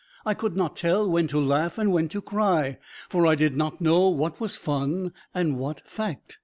I 0.25 0.33
could 0.33 0.57
not 0.57 0.75
tell 0.75 1.07
when 1.07 1.27
to 1.27 1.39
laugh 1.39 1.77
and 1.77 1.91
when 1.91 2.09
to 2.09 2.23
cry, 2.23 2.79
for 3.07 3.27
I 3.27 3.35
did 3.35 3.55
not 3.55 3.81
know 3.81 4.09
what 4.09 4.39
was 4.39 4.55
fun 4.55 5.13
and 5.31 5.57
what 5.59 5.87
fact." 5.87 6.39